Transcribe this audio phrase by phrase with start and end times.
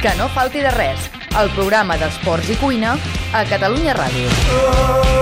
[0.00, 2.94] Que no falti de res, el programa d'esports i cuina
[3.36, 4.32] a Catalunya Ràdio.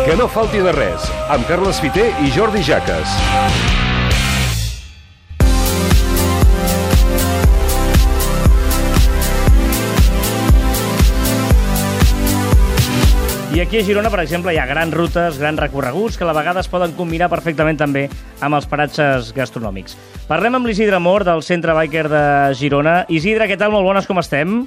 [0.07, 3.19] Que no falti de res, amb Carles Fiter i Jordi Jaques.
[13.59, 16.35] I aquí a Girona, per exemple, hi ha grans rutes, grans recorreguts que a la
[16.37, 18.05] vegada es poden combinar perfectament també
[18.39, 19.97] amb els paratges gastronòmics.
[20.29, 22.21] Parlem amb l'Isidre Mor, del Centre Biker de
[22.55, 23.01] Girona.
[23.11, 23.75] Isidre, què tal?
[23.75, 24.61] Molt bones, com estem?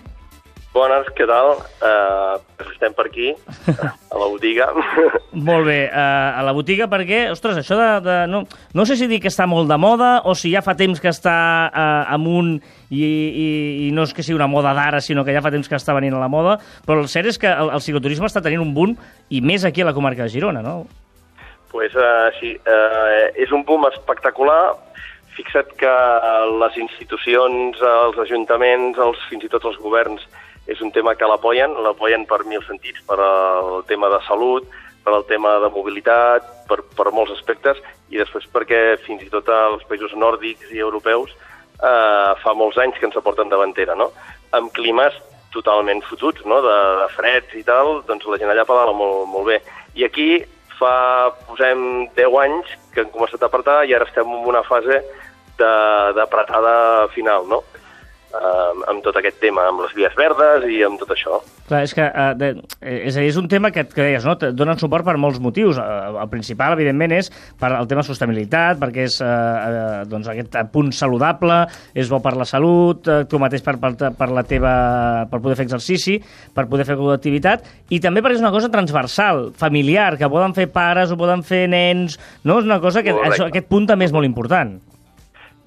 [0.72, 1.58] Bones, què tal?
[1.84, 2.38] Uh,
[2.72, 3.34] estem per aquí,
[3.68, 4.70] a la botiga.
[5.50, 7.90] Molt bé, uh, a la botiga perquè, ostres, això de...
[8.06, 10.78] de no, no sé si dir que està molt de moda o si ja fa
[10.80, 11.36] temps que està
[11.68, 12.54] uh, amunt
[12.88, 13.50] i, i,
[13.88, 15.96] i no és que sigui una moda d'ara, sinó que ja fa temps que està
[15.98, 16.56] venint a la moda,
[16.88, 18.96] però el cert és que el, el cicloturisme està tenint un boom
[19.30, 20.86] i més aquí a la comarca de Girona, no?
[21.72, 24.76] pues, uh, sí, uh, és un boom espectacular.
[25.32, 25.92] Fixa't que
[26.60, 30.26] les institucions, els ajuntaments, els, fins i tot els governs,
[30.68, 34.68] és un tema que l'apoyen, l'apoyen per mil sentits, per el tema de salut,
[35.04, 37.80] per el tema de mobilitat, per, per molts aspectes,
[38.14, 43.00] i després perquè fins i tot als països nòrdics i europeus eh, fa molts anys
[43.00, 44.12] que ens aporten davantera, no?
[44.54, 45.18] Amb climes
[45.52, 46.62] totalment fotuts, no?
[46.64, 49.58] de, de freds i tal, doncs la gent allà pedala molt, molt bé.
[50.00, 50.30] I aquí
[50.80, 50.94] fa,
[51.50, 55.02] posem 10 anys que hem començat a apretar i ara estem en una fase
[55.60, 57.62] d'apretada final, no?
[58.32, 61.42] Eh, amb tot aquest tema, amb les vies verdes i amb tot això.
[61.72, 62.04] Clar, és que
[62.36, 62.50] de,
[62.82, 64.34] és, a dir, és un tema que, que deies, no?
[64.36, 65.78] donen suport per molts motius.
[65.80, 67.30] Uh, el principal, evidentment, és
[67.62, 71.62] per el tema sostenibilitat, perquè és uh, uh, doncs aquest punt saludable,
[71.96, 74.76] és bo per la salut, uh, tu mateix per, per, per, la teva,
[75.32, 76.20] per poder fer exercici,
[76.52, 80.68] per poder fer activitat, i també perquè és una cosa transversal, familiar, que poden fer
[80.76, 82.60] pares o poden fer nens, no?
[82.60, 84.82] És una cosa que això, aquest punt també és molt important.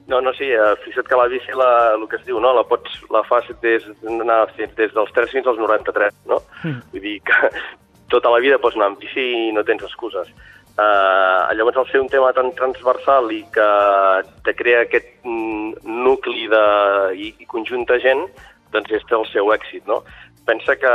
[0.06, 2.52] No, no, sí, eh, fixa't que la bici, la, el que es diu, no?
[2.52, 6.42] la, pots, la fas des, des dels 3 fins als 93, no?
[6.62, 6.83] Mm.
[6.92, 7.48] Vull dir que
[8.12, 10.28] tota la vida pots anar amb bici i no tens excuses.
[10.75, 13.69] Uh, llavors, al ser un tema tan transversal i que
[14.44, 16.64] te crea aquest mm, nucli de,
[17.14, 18.26] i, i conjunt de gent,
[18.75, 20.03] doncs és el seu èxit, no?
[20.44, 20.94] Pensa que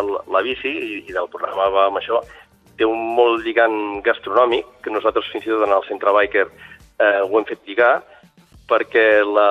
[0.00, 2.22] el, la bici, i, i del programa va amb això,
[2.78, 6.48] té un molt lligant gastronòmic, que nosaltres fins i tot en el centre biker
[6.98, 7.98] eh, ho hem fet lligar,
[8.68, 9.50] perquè la,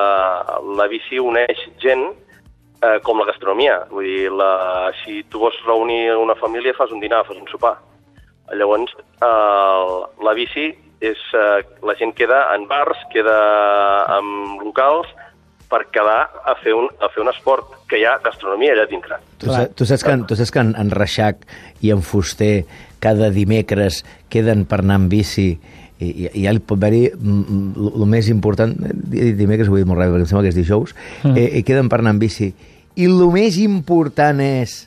[0.78, 3.80] la bici uneix gent eh, com la gastronomia.
[3.92, 7.78] Vull dir, la, si tu vols reunir una família, fas un dinar, fas un sopar.
[8.54, 10.70] Llavors, eh, la bici
[11.00, 11.24] és...
[11.34, 13.38] Eh, la gent queda en bars, queda
[14.18, 15.10] en locals,
[15.68, 19.20] per quedar a fer, un, a fer un esport que hi ha gastronomia allà dintre.
[19.42, 21.44] Tu, tu saps que, tu saps que en, en Reixac
[21.84, 22.64] i en Fuster
[23.04, 25.50] cada dimecres queden per anar amb bici
[26.00, 28.74] i, i, i ja li pot haver-hi el mm, mm, més important,
[29.10, 30.94] dimecres ho he dit molt ràpid perquè em sembla que és dijous,
[31.24, 31.38] mm.
[31.38, 32.52] eh, queden per anar amb bici.
[32.98, 34.84] I el més important és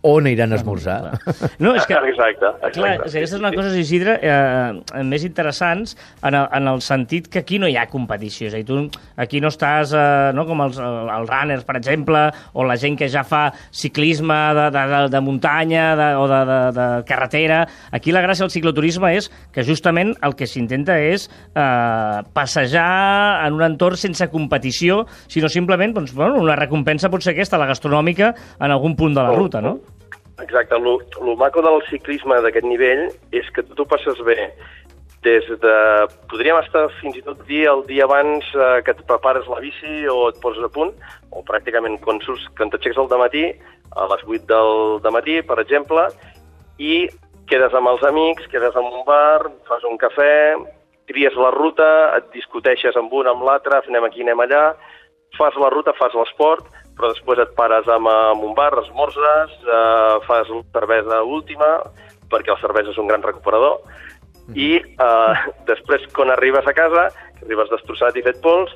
[0.00, 1.18] on aniran a esmorzar.
[1.58, 1.96] No, és que...
[1.98, 2.70] Exacte, exacte.
[2.76, 7.26] Clar, és que aquestes són coses, Isidre, eh, més interessants en el, en el sentit
[7.32, 8.46] que aquí no hi ha competició.
[8.46, 8.78] És a dir, tu
[9.18, 12.22] aquí no estàs, eh, no, com els, els runners, per exemple,
[12.54, 16.40] o la gent que ja fa ciclisme de, de, de, de muntanya de, o de,
[16.52, 17.64] de, de carretera.
[17.90, 23.58] Aquí la gràcia del cicloturisme és que justament el que s'intenta és eh, passejar en
[23.58, 28.34] un entorn sense competició, sinó simplement doncs, bueno, una recompensa pot ser aquesta, la gastronòmica,
[28.62, 29.78] en algun punt de la ruta, no?
[30.40, 34.52] Exacte, el maco del ciclisme d'aquest nivell és que tu passes bé.
[35.26, 35.74] Des de...
[36.30, 40.06] Podríem estar fins i tot dir el dia abans eh, que et prepares la bici
[40.06, 40.92] o et poses a punt,
[41.34, 43.48] o pràcticament quan, surts, quan t'aixeques al matí,
[43.98, 44.46] a les 8
[45.02, 46.06] del matí, per exemple,
[46.78, 47.08] i
[47.50, 50.54] quedes amb els amics, quedes en un bar, fas un cafè,
[51.10, 51.88] tries la ruta,
[52.18, 54.64] et discuteixes amb un, amb l'altre, anem aquí, anem allà,
[55.38, 60.18] fas la ruta, fas l'esport, però després et pares amb, amb un bar, esmorzes, eh,
[60.26, 61.70] fas la cervesa última,
[62.28, 63.78] perquè la cervesa és un gran recuperador,
[64.58, 68.74] i eh, després, quan arribes a casa, que arribes destrossat i fet pols,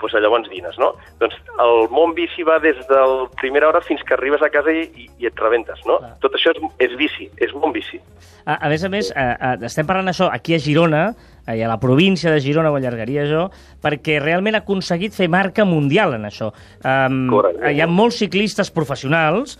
[0.00, 0.92] doncs llavors dines, no?
[1.20, 4.72] Doncs el món bici va des de la primera hora fins que arribes a casa
[4.74, 6.00] i, i, i et rebentes, no?
[6.00, 6.14] Clar.
[6.24, 8.00] Tot això és, és bici, és món bici.
[8.44, 11.10] A, a més a més, a, a, estem parlant això aquí a Girona,
[11.50, 13.48] i a la província de Girona ho allargaria jo,
[13.82, 16.52] perquè realment ha aconseguit fer marca mundial en això.
[16.84, 17.72] Um, Correcte.
[17.74, 19.58] hi ha molts ciclistes professionals,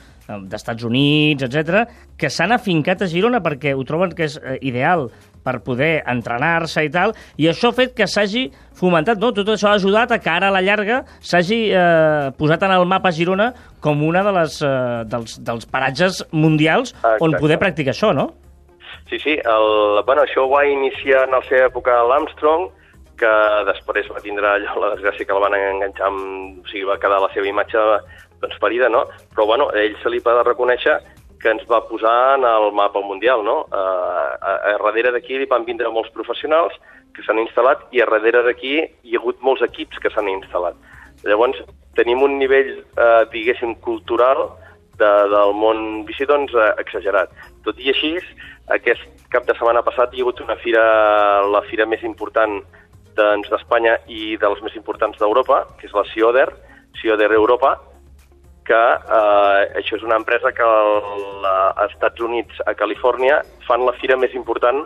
[0.50, 1.84] d'Estats Units, etc,
[2.18, 5.08] que s'han afincat a Girona perquè ho troben que és eh, ideal
[5.44, 9.32] per poder entrenar-se i tal, i això ha fet que s'hagi fomentat, no?
[9.36, 12.84] tot això ha ajudat a que ara a la llarga s'hagi eh, posat en el
[12.88, 13.50] mapa Girona
[13.80, 14.74] com una de les, eh,
[15.10, 17.24] dels, dels paratges mundials Exacte.
[17.24, 18.30] on poder practicar això, no?
[19.10, 22.68] Sí, sí, el, bueno, això ho va iniciar en la seva època l'Armstrong,
[23.20, 23.30] que
[23.68, 26.60] després va tindre allò, la desgràcia que el van enganxar amb...
[26.64, 27.86] O sigui, va quedar la seva imatge
[28.40, 29.06] doncs, ferida, no?
[29.34, 30.96] Però, bueno, a ell se li va de reconèixer
[31.40, 33.62] que ens va posar en el mapa mundial, no?
[33.72, 36.76] Uh, a, a, darrere d'aquí van vindre molts professionals
[37.16, 40.76] que s'han instal·lat i a darrere d'aquí hi ha hagut molts equips que s'han instal·lat.
[41.24, 41.60] Llavors,
[41.96, 44.46] tenim un nivell, eh, diguéssim, cultural
[45.00, 47.32] de, del món bici, doncs, eh, exagerat.
[47.64, 48.14] Tot i així,
[48.76, 50.84] aquest cap de setmana passat hi ha hagut una fira,
[51.48, 52.60] la fira més important
[53.20, 56.48] doncs, d'Espanya i de les més importants d'Europa, que és la CIODER,
[57.00, 57.76] CIODER Europa,
[58.70, 64.18] que eh, això és una empresa que als Estats Units, a Califòrnia, fan la fira
[64.20, 64.84] més important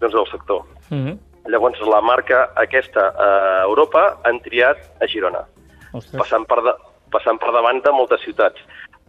[0.00, 0.64] doncs, del sector.
[0.90, 1.18] Mm -hmm.
[1.52, 5.44] Llavors, la marca aquesta a Europa han triat a Girona,
[5.92, 6.72] passant per, de,
[7.10, 8.60] passant per davant de moltes ciutats.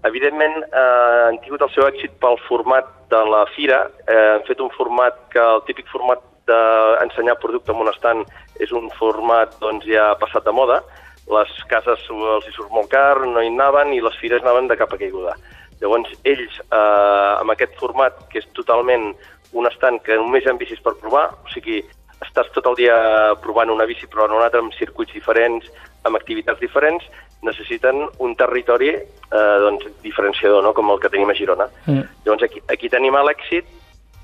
[0.04, 3.90] Evidentment, eh, han tingut el seu èxit pel format de la fira.
[4.08, 6.20] Eh, han fet un format que el típic format
[6.50, 8.24] d'ensenyar producte en un estant
[8.62, 10.82] és un format doncs, ja passat de moda.
[11.32, 14.78] Les cases els hi surt molt car, no hi anaven i les fires anaven de
[14.78, 15.36] cap a caiguda.
[15.82, 19.12] Llavors, ells, eh, amb aquest format, que és totalment
[19.56, 21.82] un estant que només hi ha bicis per provar, o sigui,
[22.24, 22.96] estàs tot el dia
[23.44, 25.68] provant una bici, però en un altre amb circuits diferents,
[26.08, 27.04] amb activitats diferents,
[27.46, 30.74] necessiten un territori eh, doncs, diferenciador, no?
[30.74, 31.68] com el que tenim a Girona.
[31.86, 32.06] Mm.
[32.26, 33.68] Llavors, aquí, aquí tenim l'èxit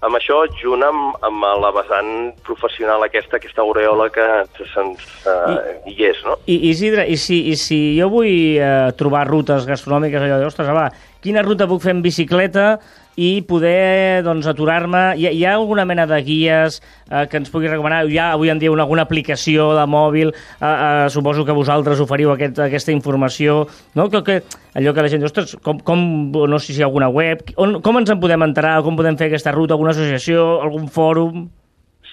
[0.01, 4.25] amb això, junt amb, amb la vessant professional aquesta, aquesta aureola que
[4.74, 6.39] se'ns uh, hi és, no?
[6.50, 10.71] I, Isidre, i si, i si jo vull uh, trobar rutes gastronòmiques, allò de, ostres,
[10.74, 10.89] va,
[11.21, 12.74] quina ruta puc fer en bicicleta
[13.21, 15.03] i poder doncs, aturar-me.
[15.19, 18.03] Hi, hi ha alguna mena de guies eh, que ens pugui recomanar?
[18.09, 20.33] Hi ha avui en dia una, alguna aplicació de mòbil?
[20.33, 23.62] Eh, eh, suposo que vosaltres oferiu aquest, aquesta informació.
[23.94, 24.09] No?
[24.09, 24.41] Que, que,
[24.73, 26.03] allò que la gent diu, ostres, com, com,
[26.33, 29.19] no sé si hi ha alguna web, on, com ens en podem enterar, com podem
[29.19, 31.50] fer aquesta ruta, alguna associació, algun fòrum?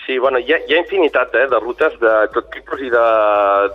[0.08, 3.00] Sí, bueno, hi ha, hi ha infinitat eh, de rutes de tot tipus i de,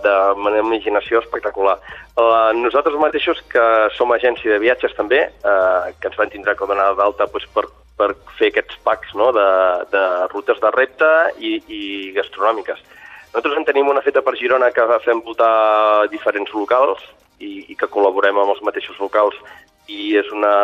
[0.02, 0.14] de
[0.58, 1.76] imaginació espectacular.
[2.18, 3.62] Uh, nosaltres mateixos, que
[3.94, 7.68] som agència de viatges també, uh, que ens van tindre com anar d'alta doncs, per,
[7.94, 8.08] per
[8.40, 9.46] fer aquests packs no, de,
[9.94, 10.02] de
[10.32, 11.82] rutes de repte i, i
[12.18, 12.82] gastronòmiques.
[13.28, 17.06] Nosaltres en tenim una feta per Girona que fem votar diferents locals
[17.38, 19.38] i, i que col·laborem amb els mateixos locals
[19.86, 20.54] i és una...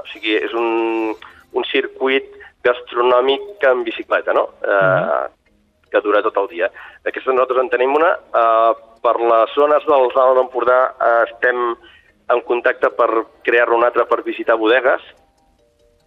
[0.00, 1.12] O sigui, és un,
[1.52, 2.32] un circuit
[2.66, 4.48] gastronòmic en bicicleta, no?
[4.62, 5.28] Uh -huh.
[5.90, 6.70] que dura tot el dia.
[7.06, 8.10] Aquesta nosaltres en tenim una.
[8.34, 8.72] Uh,
[9.02, 11.76] per les zones del Val d'Empordà uh, estem
[12.34, 13.08] en contacte per
[13.46, 15.02] crear-ne una altra per visitar bodegues.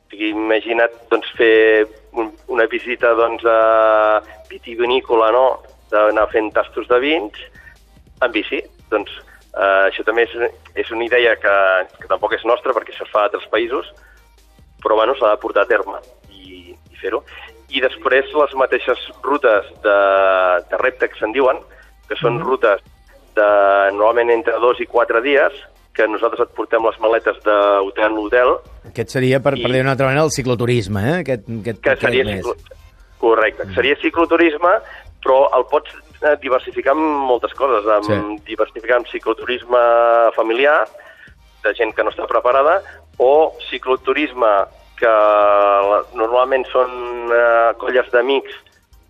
[0.06, 5.45] O sigui, imagina't doncs, fer un, una visita doncs, a vitivinícola, no?
[5.89, 7.33] d'anar fent tastos de vins
[8.21, 8.61] en bici.
[8.91, 9.11] Doncs
[9.56, 11.57] uh, això també és, és una idea que,
[12.01, 13.94] que tampoc és nostra perquè això es fa a altres països,
[14.83, 16.00] però bueno, s'ha de portar a terme
[17.01, 17.23] fer-ho.
[17.69, 19.97] I després les mateixes rutes de,
[20.71, 21.59] de repte que se'n diuen,
[22.09, 22.49] que són mm -hmm.
[22.49, 22.79] rutes
[23.35, 23.49] de
[23.93, 25.53] normalment entre dos i quatre dies,
[25.93, 28.53] que nosaltres et portem les maletes d'hotel en hotel.
[28.87, 29.63] Aquest seria, per, I...
[29.63, 31.17] per dir una altra manera, el cicloturisme, eh?
[31.25, 32.45] Aquest, aquest, que seria més.
[32.45, 32.77] Ciclo...
[33.19, 33.75] Correcte, mm.
[33.75, 34.73] seria cicloturisme,
[35.19, 35.91] però el pots
[36.23, 38.19] eh, diversificar amb moltes coses, amb sí.
[38.47, 39.81] diversificar amb cicloturisme
[40.37, 40.87] familiar,
[41.65, 42.79] de gent que no està preparada,
[43.19, 44.53] o cicloturisme
[44.99, 45.11] que
[46.39, 48.56] normalment són eh, colles d'amics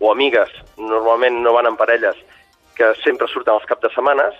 [0.00, 2.16] o amigues, normalment no van en parelles,
[2.74, 4.34] que sempre surten els cap de setmanes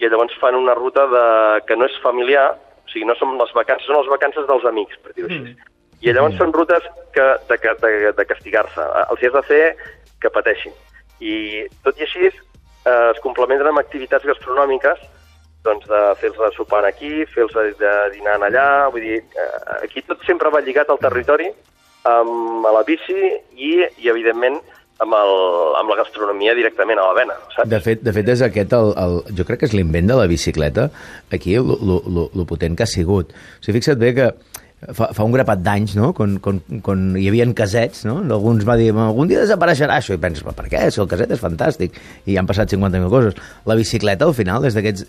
[0.00, 1.24] i llavors fan una ruta de,
[1.68, 4.98] que no és familiar, o sigui, no són les vacances, són les vacances dels amics,
[5.04, 5.52] per dir-ho així.
[5.52, 5.70] Mm.
[6.02, 6.40] I llavors mm.
[6.40, 8.86] són rutes que, de, de, de castigar-se.
[9.04, 9.64] Els has de fer
[10.18, 10.74] que pateixin.
[11.22, 15.04] I tot i així eh, es complementen amb activitats gastronòmiques
[15.62, 20.50] doncs, de fer-los sopar aquí, fer-los de dinar allà, vull dir, eh, aquí tot sempre
[20.50, 21.52] va lligat al territori,
[22.08, 24.58] amb la bici i, i evidentment,
[25.02, 25.34] amb, el,
[25.80, 27.68] amb la gastronomia directament a la vena, saps?
[27.70, 30.28] De fet, de fet és aquest, el, el, jo crec que és l'invent de la
[30.30, 30.88] bicicleta,
[31.34, 33.32] aquí, el potent que ha sigut.
[33.32, 34.30] O sigui, fixa't bé que
[34.90, 38.78] fa, fa un grapat d'anys, no?, quan, quan, quan hi havia casets, no?, alguns va
[38.80, 40.84] dir, algun dia desapareixerà això, i penses, per què?
[40.90, 43.38] Si el caset és fantàstic, i han passat 50.000 coses.
[43.68, 45.06] La bicicleta, al final, és d'aquests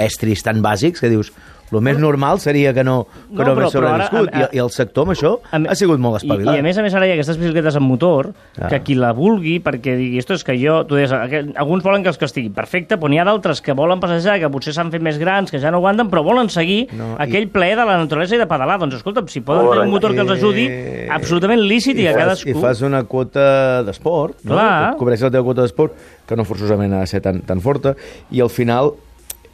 [0.00, 1.32] estris tan bàsics que dius
[1.78, 4.28] el més normal seria que no, que no, no hagués sobreviscut.
[4.28, 6.54] Ara, a, a, I, I el sector amb això a, ha sigut molt espavilat.
[6.54, 8.70] I, I a més a més ara hi ha aquestes bicicletes amb motor, ah.
[8.72, 10.80] que qui la vulgui, perquè digui, esto és que jo...
[10.90, 11.12] Tu deies,
[11.60, 14.74] alguns volen que els castigui, perfecte, però n'hi ha d'altres que volen passejar, que potser
[14.76, 17.50] s'han fet més grans, que ja no aguanten, però volen seguir no, aquell i...
[17.52, 18.80] ple de la naturalesa i de pedalar.
[18.82, 20.66] Doncs escolta, si poden tenir un motor que els ajudi,
[21.12, 22.54] absolutament lícit i, i a cadascú...
[22.54, 24.56] I fas una quota d'esport, no?
[24.56, 24.96] Clar.
[24.98, 25.94] cobreix la teva quota d'esport,
[26.26, 27.94] que no forçosament ha de ser tan, tan forta,
[28.30, 28.94] i al final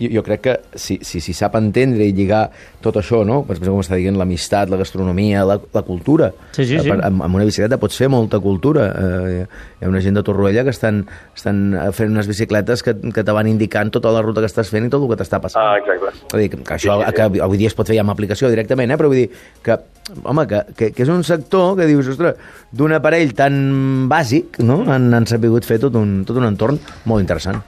[0.00, 2.47] jo, jo crec que si, si, si sap entendre i lligar
[2.85, 3.43] tot això, no?
[3.47, 6.31] per exemple, com està dient, l'amistat, la gastronomia, la, la cultura.
[6.53, 6.91] Sí, sí, sí.
[6.91, 8.87] Per, amb, amb una bicicleta pots fer molta cultura.
[8.93, 9.47] Eh,
[9.81, 11.03] hi ha una gent de Torroella que estan,
[11.37, 14.87] estan fent unes bicicletes que, que te van indicant tota la ruta que estàs fent
[14.87, 15.65] i tot el que t'està passant.
[15.65, 16.15] Ah, exacte.
[16.33, 17.17] Vull dir, que, que això Sí, sí, sí.
[17.17, 18.97] que avui dia es pot fer ja amb aplicació directament, eh?
[19.00, 19.29] però vull dir
[19.65, 19.76] que,
[20.23, 22.38] home, que, que, que és un sector que dius, ostres,
[22.73, 24.83] d'un aparell tan bàsic, no?
[24.87, 27.62] Han, han sabut fer tot un, tot un entorn molt interessant.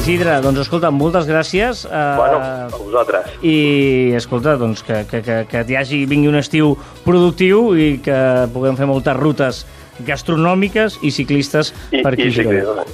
[0.00, 1.84] Isidre, doncs escolta, moltes gràcies.
[1.84, 3.26] Eh, Bueno, a vosaltres.
[3.44, 6.72] I, escolta, doncs que, que, que, que hi hagi, vingui un estiu
[7.04, 8.16] productiu i que
[8.54, 9.60] puguem fer moltes rutes
[10.06, 12.30] gastronòmiques i ciclistes I, per aquí.
[12.30, 12.86] i ciclisme.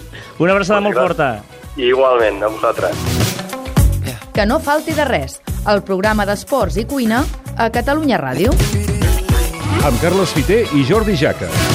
[0.42, 1.30] Una abraçada molt forta.
[1.76, 3.06] Igualment, a vosaltres.
[4.34, 5.38] Que no falti de res,
[5.70, 7.22] el programa d'esports i cuina
[7.56, 8.52] a Catalunya Ràdio.
[9.86, 11.65] Amb Carles Fiter i Jordi Jaques.